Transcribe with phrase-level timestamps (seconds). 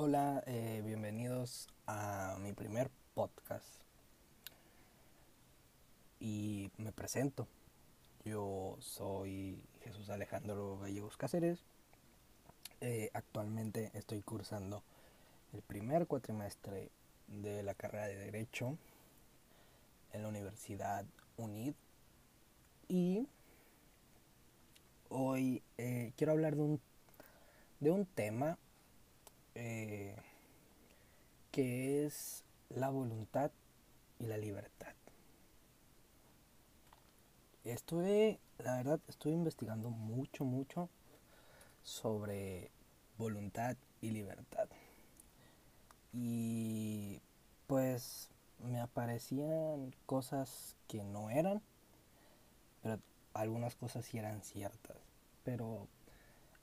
[0.00, 3.66] Hola, eh, bienvenidos a mi primer podcast.
[6.20, 7.48] Y me presento.
[8.24, 11.64] Yo soy Jesús Alejandro Gallegos Cáceres.
[12.80, 14.84] Eh, actualmente estoy cursando
[15.52, 16.92] el primer cuatrimestre
[17.26, 18.78] de la carrera de Derecho
[20.12, 21.06] en la Universidad
[21.38, 21.74] UNID.
[22.86, 23.26] Y
[25.08, 26.80] hoy eh, quiero hablar de un,
[27.80, 28.58] de un tema
[29.60, 30.14] eh,
[31.50, 33.50] que es la voluntad
[34.20, 34.94] y la libertad.
[37.64, 40.88] Estuve, la verdad, estuve investigando mucho, mucho
[41.82, 42.70] sobre
[43.18, 44.68] voluntad y libertad.
[46.12, 47.20] Y
[47.66, 48.30] pues
[48.60, 51.62] me aparecían cosas que no eran,
[52.80, 53.00] pero
[53.34, 54.98] algunas cosas sí eran ciertas.
[55.42, 55.88] Pero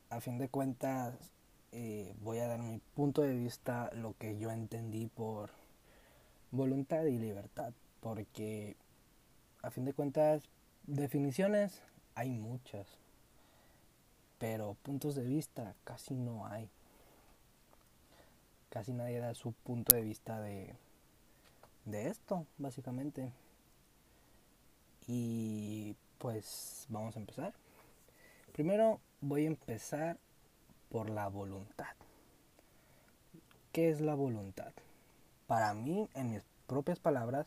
[0.09, 1.34] a fin de cuentas
[1.77, 5.49] eh, voy a dar mi punto de vista, lo que yo entendí por
[6.52, 8.77] voluntad y libertad, porque
[9.61, 10.44] a fin de cuentas
[10.88, 11.81] definiciones
[12.16, 12.88] hay muchas,
[14.39, 16.69] pero puntos de vista casi no hay.
[18.69, 20.75] Casi nadie da su punto de vista de,
[21.83, 23.33] de esto, básicamente.
[25.07, 27.53] Y pues vamos a empezar.
[28.53, 30.17] Primero voy a empezar
[30.89, 31.95] por la voluntad.
[33.72, 34.72] ¿Qué es la voluntad?
[35.47, 37.45] Para mí, en mis propias palabras,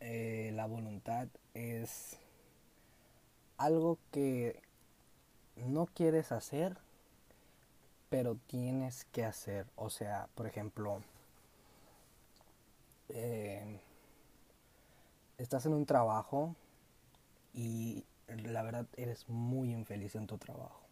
[0.00, 2.16] eh, la voluntad es
[3.56, 4.60] algo que
[5.56, 6.76] no quieres hacer,
[8.10, 9.66] pero tienes que hacer.
[9.76, 11.02] O sea, por ejemplo,
[13.08, 13.78] eh,
[15.38, 16.54] estás en un trabajo
[17.54, 20.86] y la verdad eres muy infeliz en tu trabajo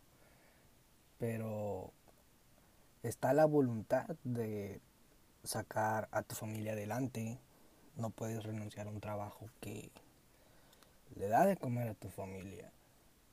[1.19, 1.93] pero
[3.03, 4.81] está la voluntad de
[5.43, 7.39] sacar a tu familia adelante.
[7.97, 9.91] No puedes renunciar a un trabajo que
[11.17, 12.71] le da de comer a tu familia.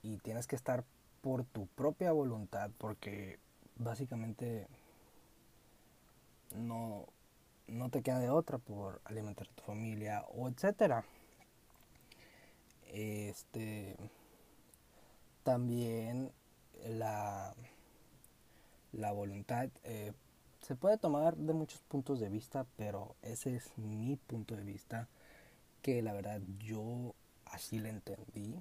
[0.04, 0.84] Y tienes que estar
[1.22, 3.40] por tu propia voluntad porque
[3.76, 4.68] básicamente
[6.56, 7.08] no,
[7.68, 11.06] no te queda de otra por alimentar a tu familia o etcétera.
[12.92, 13.96] Este
[15.44, 16.32] también
[16.86, 17.56] la,
[18.94, 20.14] la voluntad eh,
[20.62, 25.08] se puede tomar de muchos puntos de vista, pero ese es mi punto de vista,
[25.82, 27.14] que la verdad yo
[27.46, 28.56] así lo entendí.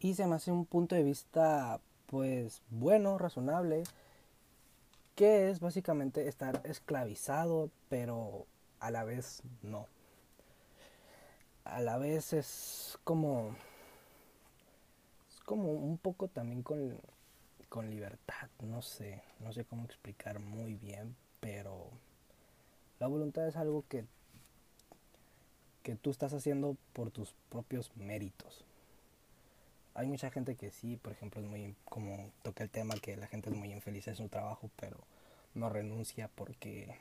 [0.00, 3.84] Y se me hace un punto de vista pues bueno, razonable,
[5.14, 8.46] que es básicamente estar esclavizado, pero
[8.80, 9.86] a la vez no.
[11.64, 13.54] A la vez es como
[15.46, 16.98] como un poco también con,
[17.72, 21.88] con libertad, no sé, no sé cómo explicar muy bien, pero
[23.00, 24.04] la voluntad es algo que,
[25.82, 28.66] que tú estás haciendo por tus propios méritos.
[29.94, 33.26] Hay mucha gente que sí, por ejemplo, es muy, como toca el tema, que la
[33.26, 34.98] gente es muy infeliz en su trabajo, pero
[35.54, 36.94] no renuncia porque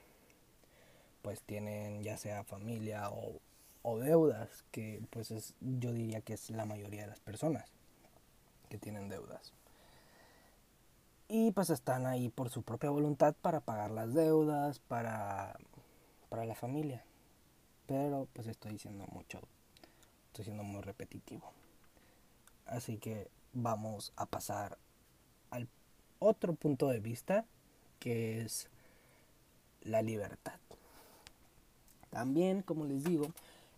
[1.22, 3.42] pues tienen ya sea familia o,
[3.82, 7.66] o deudas, que pues es, yo diría que es la mayoría de las personas
[8.70, 9.52] que tienen deudas.
[11.34, 15.58] Y pues están ahí por su propia voluntad para pagar las deudas, para,
[16.28, 17.06] para la familia.
[17.88, 19.40] Pero pues estoy diciendo mucho,
[20.28, 21.54] estoy siendo muy repetitivo.
[22.66, 24.78] Así que vamos a pasar
[25.52, 25.70] al
[26.20, 27.46] otro punto de vista,
[28.00, 28.70] que es
[29.84, 30.60] la libertad.
[32.10, 33.28] También, como les digo,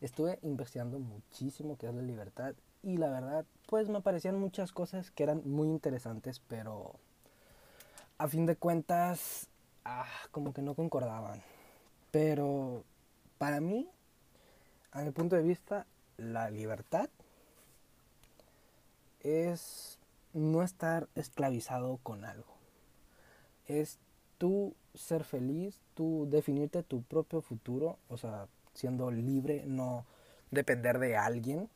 [0.02, 5.12] estuve investigando muchísimo qué es la libertad y la verdad pues me parecían muchas cosas
[5.12, 6.96] que eran muy interesantes, pero
[8.18, 9.48] a fin de cuentas
[9.86, 11.42] ah, como que no concordaban.
[12.12, 12.84] Pero
[13.38, 13.90] para mí,
[14.92, 15.86] a mi punto de vista,
[16.18, 17.10] la libertad
[19.22, 19.98] es
[20.34, 22.54] no estar esclavizado con algo.
[23.68, 24.00] Es
[24.38, 30.06] tú ser feliz, tú definirte tu propio futuro, o sea, siendo libre, no
[30.52, 31.70] depender de alguien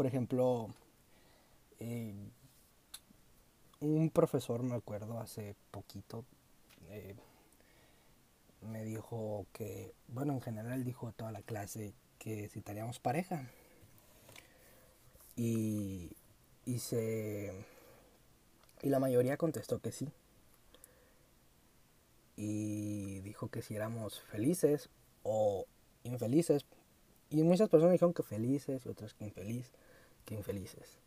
[0.00, 0.68] por ejemplo,
[1.78, 2.14] eh,
[3.80, 6.24] un profesor, me acuerdo, hace poquito,
[6.90, 7.14] eh,
[8.62, 13.48] me dijo que, bueno, en general dijo a toda la clase que si teníamos pareja.
[15.36, 16.10] Y,
[16.66, 17.52] y se...
[18.82, 20.08] Y la mayoría contestó que sí.
[22.36, 24.90] Y dijo que si éramos felices
[25.22, 25.66] o
[26.04, 26.66] infelices.
[27.30, 29.70] Y muchas personas dijeron que felices y otras que infelices
[30.34, 30.98] infelices.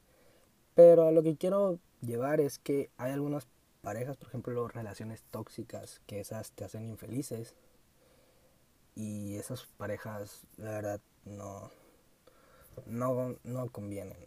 [0.76, 3.48] Pero a lo que quiero llevar es que hay algunas
[3.82, 7.56] parejas, por ejemplo, relaciones tóxicas, que esas te hacen infelices.
[8.96, 11.72] Y esas parejas, la verdad, no,
[12.86, 14.18] no, no convienen.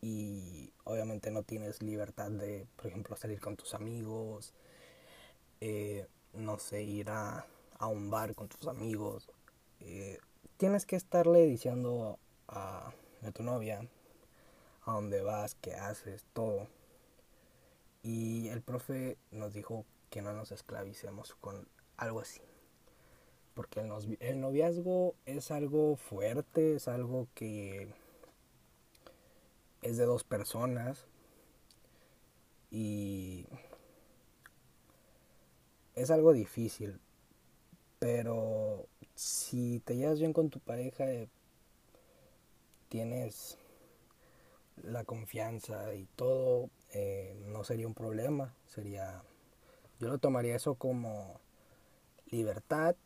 [0.00, 4.52] Y obviamente no tienes libertad de, por ejemplo, salir con tus amigos,
[5.60, 7.46] eh, no sé, ir a,
[7.78, 9.28] a, un bar con tus amigos.
[9.80, 10.18] Eh,
[10.56, 12.18] tienes que estarle diciendo
[12.48, 12.92] a,
[13.22, 13.88] a tu novia
[14.84, 16.68] a dónde vas, qué haces, todo.
[18.02, 22.40] Y el profe nos dijo que no nos esclavicemos con algo así.
[23.54, 23.80] Porque
[24.20, 27.88] el, noviazgo es algo fuerte, es algo que
[29.82, 31.06] es de dos personas.
[32.70, 33.46] Y
[35.94, 36.98] es algo difícil.
[37.98, 41.28] Pero si te llevas bien con tu pareja, eh,
[42.88, 43.58] tienes
[44.82, 48.54] la confianza y todo, eh, no sería un problema.
[48.66, 49.22] Sería.
[49.98, 51.40] Yo lo tomaría eso como
[52.26, 52.96] libertad,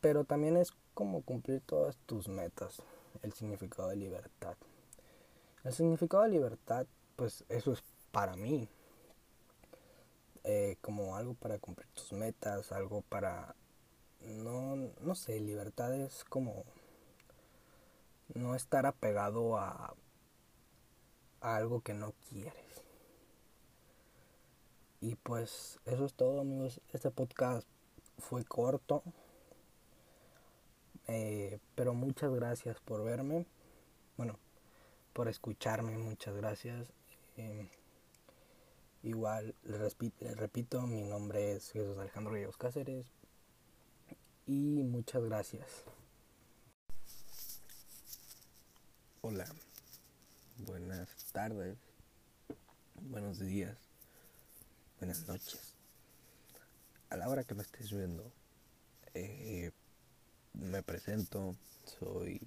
[0.00, 2.82] pero también es como cumplir todas tus metas.
[3.22, 4.56] El significado de libertad.
[5.64, 8.68] El significado de libertad, pues eso es para mí.
[10.44, 13.54] Eh, como algo para cumplir tus metas, algo para...
[14.20, 16.64] No, no sé, libertad es como
[18.34, 19.94] no estar apegado a,
[21.42, 22.82] algo que no quieres.
[25.00, 26.80] Y pues eso es todo amigos.
[26.92, 27.66] Este podcast
[28.18, 29.02] fue corto.
[31.08, 33.46] Eh, pero muchas gracias por verme.
[34.16, 34.38] Bueno,
[35.12, 35.98] por escucharme.
[35.98, 36.92] Muchas gracias.
[37.36, 37.68] Eh,
[39.02, 39.96] igual les,
[40.36, 43.06] repito, mi nombre es Jesús Alejandro Ríos Cáceres.
[44.46, 45.84] Y muchas gracias.
[49.20, 49.46] Hola.
[50.58, 51.76] Buenas tardes.
[52.94, 53.92] Buenos días
[55.02, 55.74] buenas noches.
[57.10, 58.32] A la hora que me estés viendo,
[59.14, 59.72] eh,
[60.52, 61.56] me presento,
[61.98, 62.40] soy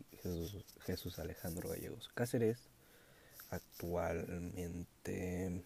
[0.86, 2.60] Jesús, Alejandro Gallegos Cáceres.
[3.50, 5.66] Actualmente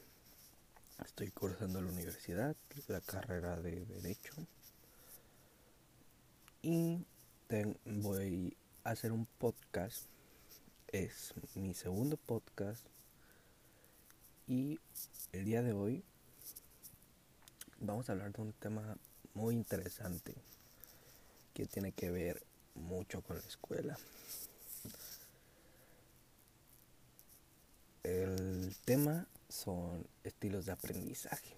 [1.05, 2.55] estoy cursando la universidad,
[2.87, 4.33] la carrera de Derecho.
[6.63, 7.05] Y
[7.85, 10.07] voy a hacer un podcast.
[10.91, 12.83] Es mi segundo podcast.
[14.47, 14.79] Y
[15.31, 16.03] el día de hoy
[17.79, 18.97] vamos a hablar de un tema
[19.35, 20.33] muy interesante
[21.53, 22.41] que tiene que ver
[22.73, 23.99] mucho con la escuela.
[28.01, 31.55] El tema son estilos de aprendizaje.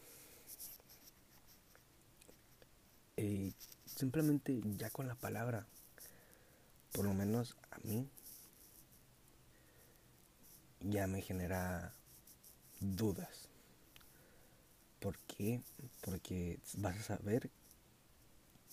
[3.16, 3.54] Y
[3.86, 5.66] simplemente ya con la palabra,
[6.92, 8.10] por lo menos a mí,
[10.82, 11.94] ya me genera
[12.80, 13.50] dudas.
[15.00, 15.62] ¿Por qué?
[16.02, 17.50] Porque vas a saber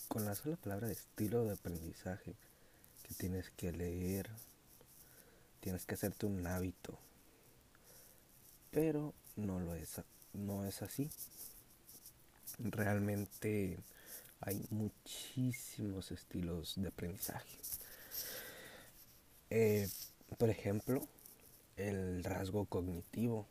[0.08, 2.34] con la sola palabra de estilo de aprendizaje
[3.02, 4.28] que tienes que leer,
[5.60, 6.98] tienes que hacerte un hábito.
[8.70, 10.00] Pero no lo es,
[10.32, 11.10] no es así.
[12.58, 13.78] Realmente
[14.40, 17.58] hay muchísimos estilos de aprendizaje.
[19.50, 19.88] Eh,
[20.36, 21.08] por ejemplo,
[21.78, 23.46] el rasgo cognitivo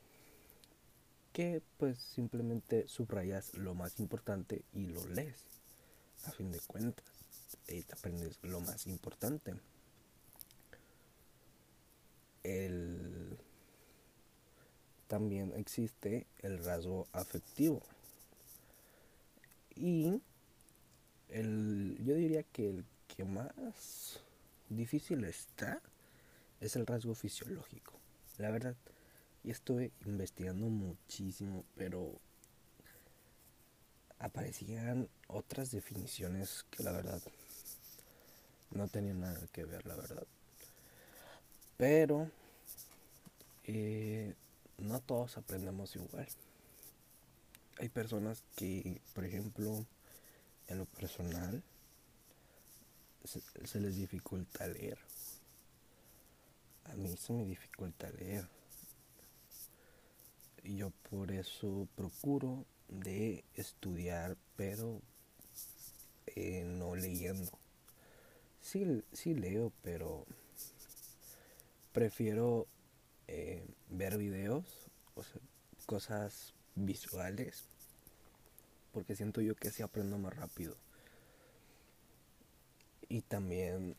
[1.33, 5.43] que pues simplemente subrayas lo más importante y lo lees.
[6.25, 7.05] A fin de cuentas,
[7.67, 9.53] y te aprendes lo más importante.
[12.43, 13.37] El...
[15.07, 17.81] También existe el rasgo afectivo.
[19.75, 20.21] Y
[21.29, 24.19] el, yo diría que el que más
[24.69, 25.81] difícil está
[26.59, 27.93] es el rasgo fisiológico.
[28.37, 28.75] La verdad,
[29.43, 32.19] y estuve investigando muchísimo, pero
[34.19, 37.21] aparecían otras definiciones que la verdad
[38.71, 40.27] no tenían nada que ver, la verdad.
[41.77, 42.29] Pero
[43.65, 44.33] eh,
[44.77, 46.27] no todos aprendemos igual.
[47.79, 49.85] Hay personas que, por ejemplo,
[50.67, 51.63] en lo personal,
[53.23, 54.97] se, se les dificulta leer.
[56.87, 58.47] A mí se me dificulta leer
[60.75, 65.01] yo por eso procuro de estudiar, pero
[66.27, 67.51] eh, no leyendo.
[68.61, 70.25] Sí, sí leo, pero
[71.93, 72.67] prefiero
[73.27, 74.65] eh, ver videos,
[75.15, 75.23] o
[75.85, 77.63] cosas visuales,
[78.91, 80.75] porque siento yo que así aprendo más rápido.
[83.09, 83.95] Y también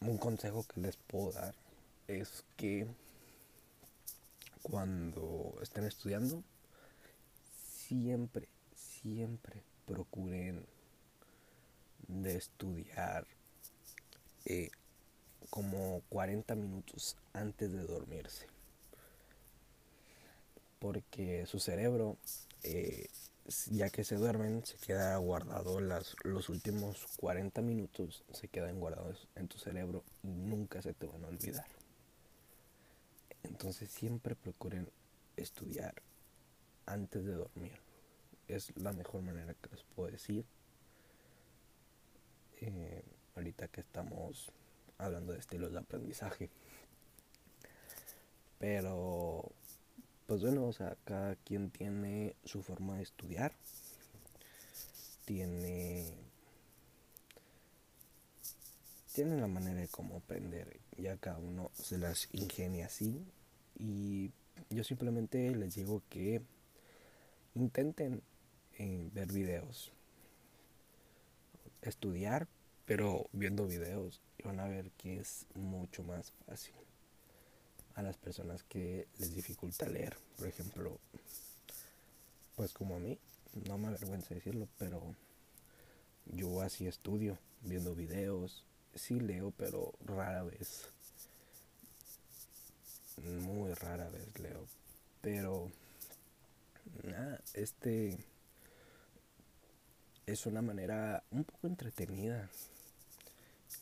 [0.00, 1.54] un consejo que les puedo dar
[2.10, 2.86] es que
[4.62, 6.42] cuando estén estudiando,
[7.88, 10.66] siempre, siempre procuren
[12.08, 13.26] de estudiar
[14.44, 14.70] eh,
[15.50, 18.46] como 40 minutos antes de dormirse.
[20.78, 22.16] Porque su cerebro,
[22.62, 23.08] eh,
[23.70, 29.28] ya que se duermen, se queda guardado las, los últimos 40 minutos, se quedan guardados
[29.34, 31.66] en tu cerebro y nunca se te van a olvidar.
[33.42, 34.90] Entonces siempre procuren
[35.36, 35.94] estudiar
[36.86, 37.78] antes de dormir.
[38.48, 40.44] Es la mejor manera que les puedo decir.
[42.60, 43.04] Eh,
[43.36, 44.50] ahorita que estamos
[44.98, 46.50] hablando de estilos de aprendizaje.
[48.58, 49.50] Pero,
[50.26, 53.54] pues bueno, o sea, cada quien tiene su forma de estudiar.
[55.24, 56.12] Tiene
[59.12, 63.24] tiene la manera de cómo aprender, ya cada uno se las ingenia así.
[63.78, 64.30] Y
[64.70, 66.42] yo simplemente les digo que
[67.54, 68.22] intenten
[68.78, 69.92] eh, ver videos,
[71.82, 72.46] estudiar,
[72.86, 76.74] pero viendo videos van a ver que es mucho más fácil
[77.94, 80.98] a las personas que les dificulta leer, por ejemplo,
[82.56, 83.18] pues como a mí,
[83.66, 85.14] no me avergüenza decirlo, pero
[86.26, 90.90] yo así estudio, viendo videos, sí leo, pero rara vez
[93.20, 94.66] muy rara vez leo.
[95.20, 95.70] Pero
[97.04, 98.18] nada, este
[100.26, 102.48] es una manera un poco entretenida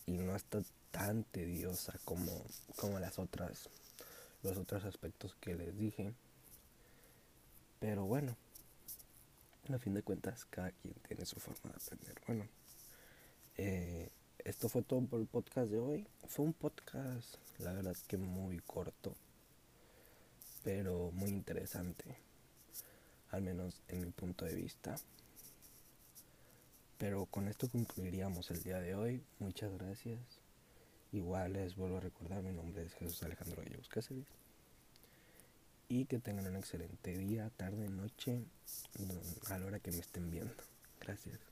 [0.07, 2.45] y no está tan tediosa como,
[2.77, 3.69] como las otras
[4.43, 6.12] los otros aspectos que les dije.
[7.81, 8.37] Pero bueno,
[9.73, 12.21] a fin de cuentas cada quien tiene su forma de aprender.
[12.27, 12.49] Bueno,
[13.57, 14.11] eh,
[14.49, 16.07] esto fue todo por el podcast de hoy.
[16.26, 19.14] Fue un podcast, la verdad que muy corto
[20.69, 22.05] pero muy interesante,
[23.31, 24.97] al menos en mi punto de vista.
[26.99, 29.23] Pero con esto concluiríamos el día de hoy.
[29.38, 30.21] Muchas gracias.
[31.12, 34.26] Igual les vuelvo a recordar, mi nombre es Jesús Alejandro Gallegos Cáceres.
[35.88, 38.45] Y que tengan un excelente día, tarde, noche,
[39.49, 40.52] a la hora que me estén viendo.
[41.00, 41.48] Gracias.